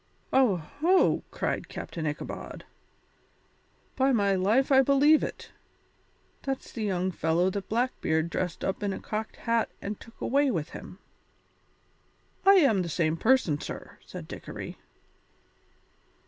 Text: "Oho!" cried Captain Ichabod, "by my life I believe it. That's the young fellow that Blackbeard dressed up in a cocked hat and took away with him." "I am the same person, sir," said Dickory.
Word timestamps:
"Oho!" 0.33 1.21
cried 1.29 1.69
Captain 1.69 2.07
Ichabod, 2.07 2.65
"by 3.95 4.11
my 4.11 4.33
life 4.33 4.71
I 4.71 4.81
believe 4.81 5.21
it. 5.21 5.51
That's 6.41 6.71
the 6.71 6.83
young 6.83 7.11
fellow 7.11 7.51
that 7.51 7.69
Blackbeard 7.69 8.31
dressed 8.31 8.63
up 8.65 8.81
in 8.81 8.93
a 8.93 8.99
cocked 8.99 9.35
hat 9.35 9.69
and 9.79 9.99
took 9.99 10.19
away 10.19 10.49
with 10.49 10.69
him." 10.69 10.97
"I 12.47 12.55
am 12.55 12.81
the 12.81 12.89
same 12.89 13.15
person, 13.15 13.61
sir," 13.61 13.99
said 14.03 14.27
Dickory. 14.27 14.79